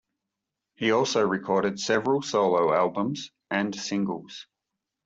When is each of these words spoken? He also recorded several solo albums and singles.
He 0.73 0.89
also 0.91 1.21
recorded 1.21 1.79
several 1.79 2.23
solo 2.23 2.73
albums 2.73 3.29
and 3.51 3.75
singles. 3.75 4.47